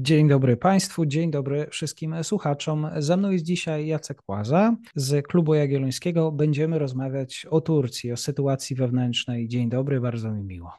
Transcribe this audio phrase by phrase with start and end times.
[0.00, 2.88] Dzień dobry Państwu, dzień dobry wszystkim słuchaczom.
[2.96, 6.32] Ze mną jest dzisiaj Jacek Płaza z Klubu Jagiellońskiego.
[6.32, 9.48] Będziemy rozmawiać o Turcji, o sytuacji wewnętrznej.
[9.48, 10.72] Dzień dobry, bardzo mi miło.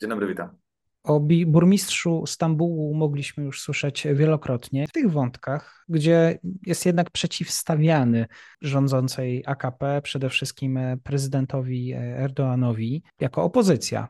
[0.00, 0.67] Dzień dobry, witam.
[1.02, 4.86] O burmistrzu Stambułu mogliśmy już słyszeć wielokrotnie.
[4.86, 8.26] W tych wątkach, gdzie jest jednak przeciwstawiany
[8.62, 14.08] rządzącej AKP, przede wszystkim prezydentowi Erdoğanowi, jako opozycja.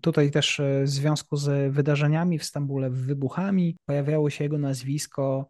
[0.00, 5.48] Tutaj też w związku z wydarzeniami w Stambule, wybuchami, pojawiało się jego nazwisko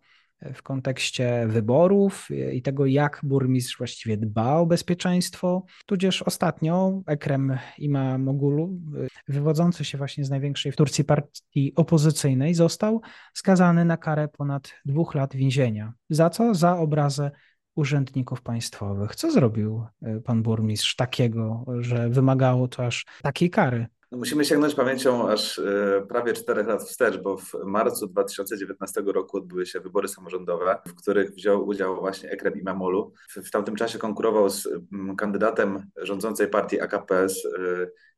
[0.54, 5.64] w kontekście wyborów i tego, jak burmistrz właściwie dba o bezpieczeństwo.
[5.86, 8.80] Tudzież ostatnio Ekrem Imamoglu,
[9.28, 13.00] wywodzący się właśnie z największej w Turcji partii opozycyjnej, został
[13.34, 15.92] skazany na karę ponad dwóch lat więzienia.
[16.10, 16.54] Za co?
[16.54, 17.30] Za obrazę
[17.74, 19.16] urzędników państwowych.
[19.16, 23.86] Co zrobił e, pan burmistrz takiego, że wymagało to aż takiej kary?
[24.12, 29.36] No musimy sięgnąć pamięcią aż e, prawie czterech lat wstecz, bo w marcu 2019 roku
[29.36, 33.12] odbyły się wybory samorządowe, w których wziął udział właśnie Ekrem Imamoglu.
[33.28, 34.68] W, w tamtym czasie konkurował z
[35.16, 37.50] kandydatem rządzącej partii AKP, z e,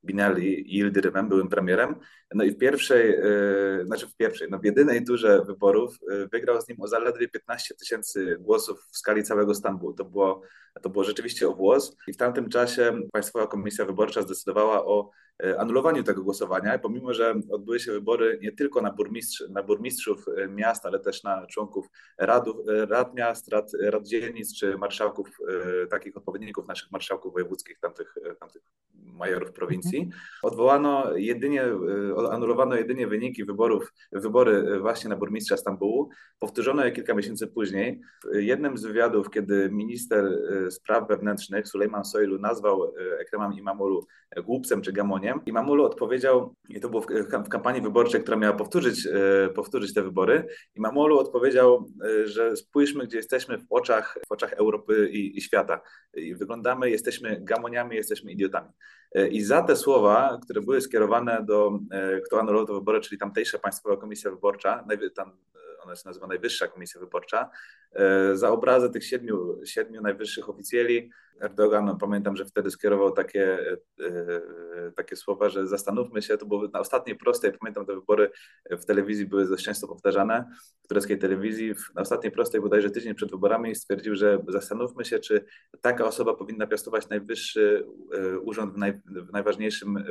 [0.05, 2.01] Binali Yıldırımem, byłym premierem.
[2.35, 6.61] No i w pierwszej, yy, znaczy w pierwszej, no w jedynej turze wyborów yy, wygrał
[6.61, 9.93] z nim o zaledwie 15 tysięcy głosów w skali całego Stambułu.
[9.93, 10.43] To było,
[10.83, 15.11] to było rzeczywiście o włos i w tamtym czasie Państwowa Komisja Wyborcza zdecydowała o
[15.43, 20.25] yy, anulowaniu tego głosowania, pomimo, że odbyły się wybory nie tylko na, burmistrz, na burmistrzów
[20.49, 21.87] miast, ale też na członków
[22.19, 22.57] radów,
[22.89, 25.29] rad miast, rad, rad dzielnic czy marszałków,
[25.91, 28.63] takich odpowiedników naszych marszałków wojewódzkich, tamtych, tamtych
[28.95, 29.94] majorów prowincji.
[30.43, 36.11] Odwołano jedynie, e, anulowano jedynie wyniki wyborów, wybory e, właśnie na burmistrza Stambułu.
[36.39, 38.01] Powtórzono je kilka miesięcy później.
[38.33, 44.07] W jednym z wywiadów, kiedy minister e, spraw wewnętrznych Sulejman Soylu nazwał Ekremam Imamulu
[44.45, 47.03] głupcem czy gamoniem, Imamulu odpowiedział, i to było
[47.45, 49.09] w kampanii wyborczej, która miała powtórzyć,
[49.55, 51.87] powtórzyć te wybory, Imamulu odpowiedział,
[52.25, 55.81] że spójrzmy, gdzie jesteśmy w oczach, w oczach Europy i, i świata.
[56.15, 58.69] I wyglądamy, jesteśmy gamoniami, jesteśmy idiotami.
[59.31, 63.59] I za te słowa, które były skierowane do, e, kto anulował te wybory, czyli tamtejsza
[63.59, 67.51] Państwowa Komisja Wyborcza, tam e, ona się nazywa Najwyższa Komisja Wyborcza,
[67.93, 73.59] e, za obrazę tych siedmiu, siedmiu najwyższych oficjeli Erdogan, pamiętam, że wtedy skierował takie,
[74.97, 78.31] takie słowa, że zastanówmy się, to było na ostatniej prostej, pamiętam te wybory
[78.71, 80.45] w telewizji były dość często powtarzane,
[80.85, 85.45] w tureckiej telewizji, na ostatniej prostej bodajże tydzień przed wyborami stwierdził, że zastanówmy się, czy
[85.81, 87.87] taka osoba powinna piastować najwyższy
[88.43, 90.05] urząd w, naj, w najważniejszym,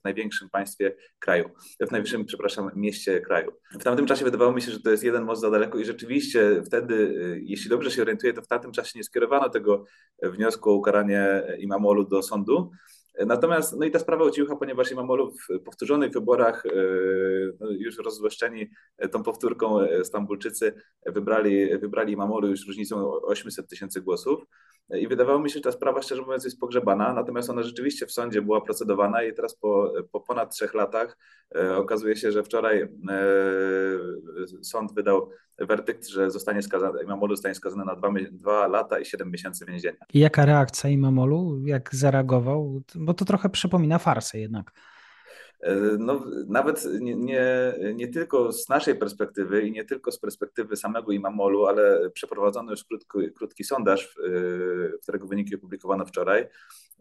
[0.00, 3.52] w największym państwie kraju, w najwyższym, przepraszam, mieście kraju.
[3.80, 6.62] W tamtym czasie wydawało mi się, że to jest jeden most za daleko i rzeczywiście
[6.66, 9.84] wtedy, jeśli dobrze się orientuję, to w tamtym czasie nie skierowano tego
[10.22, 12.70] wniosku o ukaranie Imamolu do sądu.
[13.26, 16.70] Natomiast, no i ta sprawa ucicha, ponieważ Imamolu w powtórzonych wyborach, e,
[17.60, 18.70] no już rozzłoszczeni
[19.10, 20.72] tą powtórką e, Stambulczycy,
[21.06, 24.44] wybrali, wybrali Imamolu już różnicą 800 tysięcy głosów.
[24.90, 28.12] I wydawało mi się, że ta sprawa, szczerze mówiąc, jest pogrzebana, natomiast ona rzeczywiście w
[28.12, 31.18] sądzie była procedowana i teraz po, po ponad trzech latach
[31.54, 32.88] e, okazuje się, że wczoraj e,
[34.62, 39.30] sąd wydał werdykt, że zostanie skazany, Imamolu zostanie skazany na dwa, dwa lata i siedem
[39.30, 39.98] miesięcy więzienia.
[40.14, 42.82] I jaka reakcja Imamolu, jak zareagował?
[42.94, 44.72] Bo to trochę przypomina farsę jednak.
[45.62, 50.76] E, no, nawet nie, nie, nie, tylko z naszej perspektywy i nie tylko z perspektywy
[50.76, 56.46] samego Imamolu, ale przeprowadzono już krótki, krótki sondaż, e, którego wyniki opublikowano wczoraj.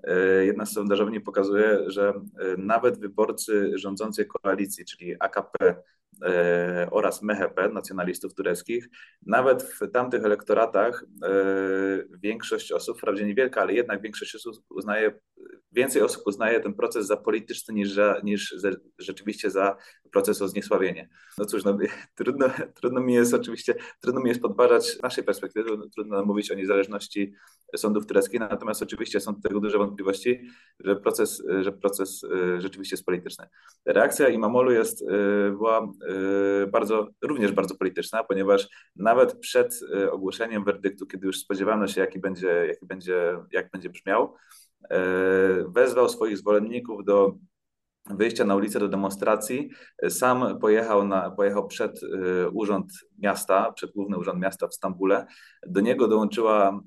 [0.04, 2.14] E, jedna z sondażowni pokazuje, że
[2.58, 5.76] nawet wyborcy rządzącej koalicji, czyli AKP
[6.92, 8.90] oraz MHP, nacjonalistów tureckich,
[9.26, 11.06] nawet w tamtych elektoratach
[12.24, 15.14] większość osób, wprawdzie niewielka, ale jednak większość osób uznaje
[15.72, 18.70] więcej osób uznaje ten proces za polityczny niż, za, niż za,
[19.00, 19.78] rzeczywiście za
[20.12, 21.10] proces o zniesławienie.
[21.38, 21.78] No cóż, no,
[22.16, 27.34] trudno, trudno mi jest oczywiście, trudno mi jest podważać naszej perspektywy, trudno mówić o niezależności
[27.76, 30.42] sądów tureckich, natomiast oczywiście są tego duże wątpliwości,
[30.80, 33.48] że proces, że proces e, rzeczywiście jest polityczny.
[33.86, 35.06] Reakcja Imamolu jest, e,
[35.52, 36.01] była e,
[36.68, 39.80] bardzo, również bardzo polityczna, ponieważ nawet przed
[40.12, 44.36] ogłoszeniem werdyktu, kiedy już spodziewano się, jaki będzie, jaki będzie, jak będzie brzmiał,
[45.68, 47.36] wezwał swoich zwolenników do
[48.18, 49.70] wyjścia na ulicę do demonstracji.
[50.10, 55.26] Sam pojechał, na, pojechał przed y, urząd miasta, przed główny urząd miasta w Stambule.
[55.68, 56.82] Do niego dołączyła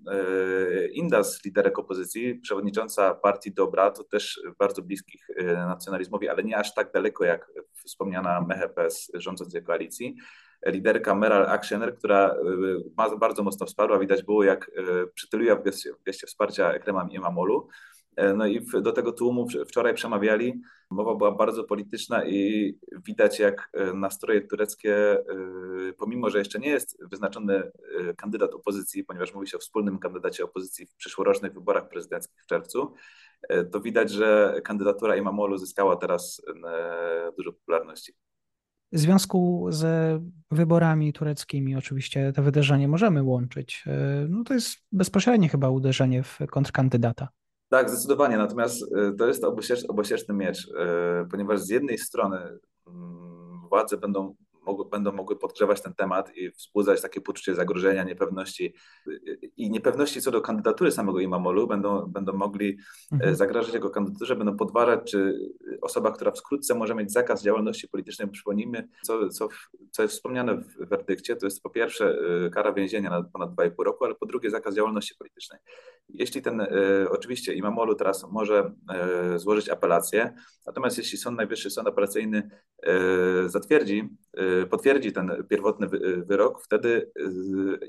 [0.75, 6.57] y, Indas, liderek opozycji, przewodnicząca partii Dobra, to też bardzo bliskich y, nacjonalizmowi, ale nie
[6.57, 7.51] aż tak daleko jak
[7.85, 10.17] wspomniana MHP z rządzącej koalicji
[10.67, 12.37] liderka Meral Akşener, która
[13.19, 13.99] bardzo mocno wsparła.
[13.99, 14.71] Widać było, jak
[15.15, 17.69] przytyliła w geście, w geście wsparcia Ekrema Imamolu.
[18.17, 20.61] E, no i do tego tłumu wczoraj przemawiali.
[20.91, 22.75] Mowa była bardzo polityczna i
[23.07, 25.25] widać, jak e, nastroje tureckie, e,
[25.99, 27.73] pomimo że jeszcze nie jest wyznaczony
[28.17, 32.95] kandydat opozycji, ponieważ mówi się o wspólnym kandydacie opozycji w przyszłorocznych wyborach prezydenckich w czerwcu,
[33.73, 36.43] to widać, że kandydatura Imamolu zyskała teraz
[37.37, 38.13] dużo popularności.
[38.93, 43.85] W związku z wyborami tureckimi, oczywiście te wydarzenie możemy łączyć.
[44.29, 47.29] No to jest bezpośrednie chyba uderzenie w kontrkandydata.
[47.75, 48.37] Tak, zdecydowanie.
[48.37, 49.45] Natomiast y, to jest
[49.89, 50.73] obosieczny miecz, y,
[51.31, 52.39] ponieważ z jednej strony
[52.87, 54.35] mm, władze będą
[54.67, 58.75] mogły, będą mogły podgrzewać ten temat i wzbudzać takie poczucie zagrożenia, niepewności
[59.57, 63.37] i niepewności co do kandydatury samego Imamolu, będą, będą mogli e, mhm.
[63.37, 65.35] zagrażać jego kandydaturze, będą podważać, czy
[65.83, 69.49] osoba, która wkrótce może mieć zakaz działalności politycznej, przypomnijmy, co, co,
[69.91, 73.85] co jest wspomniane w werdykcie, to jest po pierwsze e, kara więzienia na ponad 2,5
[73.85, 75.61] roku, ale po drugie zakaz działalności politycznej.
[76.09, 76.69] Jeśli ten, e,
[77.11, 78.73] oczywiście Imamolu teraz może
[79.37, 80.35] złożyć apelację,
[80.67, 82.51] natomiast jeśli Sąd Najwyższy, Sąd Apelacyjny
[83.47, 84.09] zatwierdzi
[84.71, 85.89] potwierdzi ten pierwotny
[86.27, 87.13] wyrok, wtedy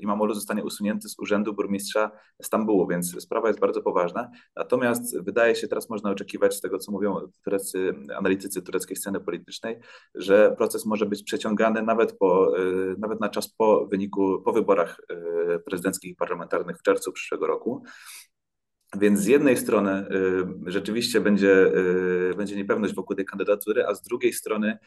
[0.00, 2.10] Imamolu zostanie usunięty z urzędu burmistrza
[2.42, 4.30] Stambułu, więc sprawa jest bardzo poważna.
[4.56, 9.80] Natomiast wydaje się, teraz można oczekiwać z tego, co mówią tureccy, analitycy tureckiej sceny politycznej,
[10.14, 12.52] że proces może być przeciągany nawet, po,
[12.98, 15.00] nawet na czas po wyniku, po wyborach
[15.64, 17.82] prezydenckich i parlamentarnych w czerwcu przyszłego roku.
[19.00, 20.06] Więc z jednej strony
[20.66, 21.72] rzeczywiście będzie,
[22.36, 24.78] będzie niepewność wokół tej kandydatury, a z drugiej strony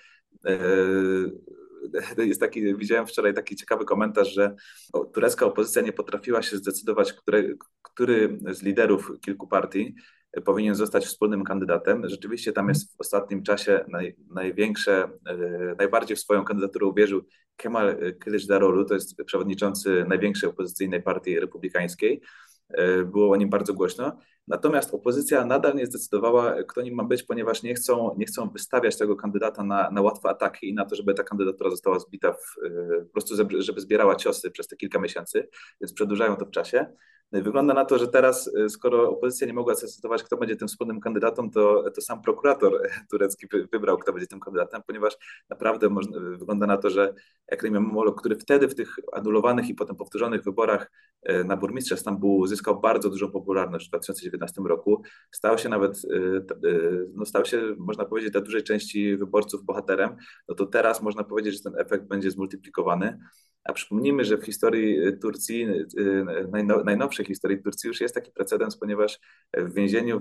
[2.17, 4.55] jest taki, widziałem wczoraj taki ciekawy komentarz, że
[5.13, 9.95] turecka opozycja nie potrafiła się zdecydować, który, który z liderów kilku partii
[10.45, 12.09] powinien zostać wspólnym kandydatem.
[12.09, 15.09] Rzeczywiście tam jest w ostatnim czasie naj, największe,
[15.77, 17.21] najbardziej w swoją kandydaturę uwierzył
[17.55, 22.21] Kemal Kılıçdaroğlu, to jest przewodniczący największej opozycyjnej partii republikańskiej.
[22.69, 24.17] E, było o nim bardzo głośno.
[24.49, 28.97] Natomiast opozycja nadal nie zdecydowała, kto nim ma być, ponieważ nie chcą, nie chcą wystawiać
[28.97, 32.57] tego kandydata na, na łatwe ataki i na to, żeby ta kandydatura została zbita, w,
[32.65, 35.49] e, po prostu żeby zbierała ciosy przez te kilka miesięcy,
[35.81, 36.85] więc przedłużają to w czasie.
[37.31, 40.67] No wygląda na to, że teraz, e, skoro opozycja nie mogła zdecydować, kto będzie tym
[40.67, 42.81] wspólnym kandydatem, to, to sam prokurator
[43.11, 45.17] turecki wybrał, kto będzie tym kandydatem, ponieważ
[45.49, 47.13] naprawdę można, wygląda na to, że
[47.47, 50.91] Ekrem Imamoglu, który wtedy w tych anulowanych i potem powtórzonych wyborach
[51.23, 56.69] e, na burmistrza Stambułu zyskał bardzo dużą popularność w 2019 roku, stał się nawet, e,
[57.13, 60.15] no stał się, można powiedzieć, dla dużej części wyborców bohaterem,
[60.47, 63.19] no to teraz można powiedzieć, że ten efekt będzie zmultiplikowany.
[63.63, 68.31] A przypomnijmy, że w historii y, Turcji, y, y, najnowszej historii Turcji już jest taki
[68.31, 69.19] precedens, ponieważ
[69.57, 70.19] w więzieniu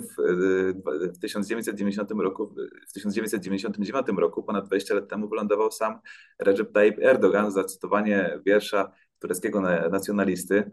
[1.13, 2.55] w 1990 roku,
[2.89, 5.99] w 1999 roku, ponad 20 lat temu, wylądował sam
[6.39, 9.61] Recep Tayyip Erdogan za cytowanie wiersza tureckiego
[9.91, 10.71] nacjonalisty.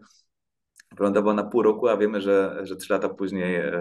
[0.96, 3.72] Wylądował na pół roku, a wiemy, że, że trzy lata później e,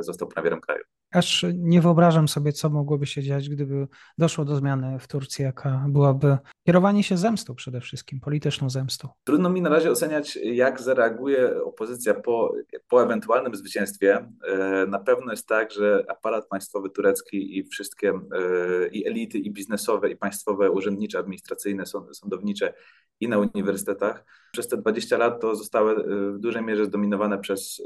[0.00, 0.84] został premierem kraju
[1.16, 3.86] aż nie wyobrażam sobie, co mogłoby się dziać, gdyby
[4.18, 9.08] doszło do zmiany w Turcji, jaka byłaby kierowanie się zemstą przede wszystkim, polityczną zemstą.
[9.24, 12.54] Trudno mi na razie oceniać, jak zareaguje opozycja po,
[12.88, 14.28] po ewentualnym zwycięstwie.
[14.48, 19.52] E, na pewno jest tak, że aparat państwowy turecki i wszystkie e, i elity, i
[19.52, 22.74] biznesowe, i państwowe, urzędnicze, administracyjne, sądownicze
[23.20, 27.82] i na uniwersytetach przez te 20 lat to zostały e, w dużej mierze zdominowane przez,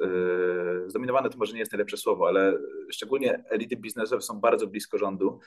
[0.87, 2.58] zdominowane to może nie jest najlepsze słowo, ale
[2.92, 5.40] szczególnie szczególnie elity biznesowe są bardzo blisko rządu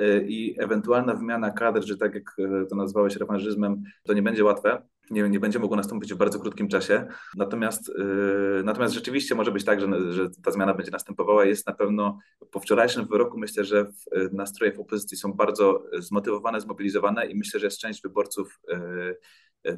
[0.00, 4.44] y, i ewentualna wymiana kadr, że tak jak y, to nazwałeś rewanżyzmem, to nie będzie
[4.44, 4.82] łatwe.
[5.10, 7.06] Nie, nie będzie mogło nastąpić w bardzo krótkim czasie.
[7.36, 11.44] Natomiast, yy, natomiast rzeczywiście może być tak, że, że ta zmiana będzie następowała.
[11.44, 12.18] Jest na pewno
[12.50, 17.60] po wczorajszym wyroku myślę, że w, nastroje w opozycji są bardzo zmotywowane, zmobilizowane i myślę,
[17.60, 19.16] że jest część wyborców yy,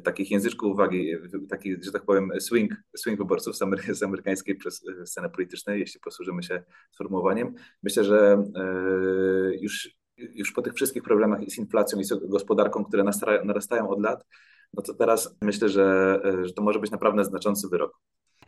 [0.03, 1.11] takich języczków uwagi,
[1.49, 5.99] takich, że tak powiem, swing, swing wyborców z, amery z amerykańskiej przez sceny politycznej, jeśli
[5.99, 7.53] posłużymy się sformułowaniem.
[7.83, 8.43] Myślę, że
[9.61, 13.03] już, już po tych wszystkich problemach i z inflacją, i z gospodarką, które
[13.43, 14.25] narastają od lat,
[14.73, 17.99] no to teraz myślę, że, że to może być naprawdę znaczący wyrok.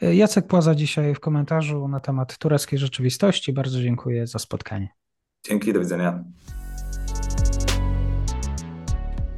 [0.01, 3.53] Jacek Płaza dzisiaj w komentarzu na temat tureckiej rzeczywistości.
[3.53, 4.89] Bardzo dziękuję za spotkanie.
[5.45, 6.23] Dzięki, do widzenia.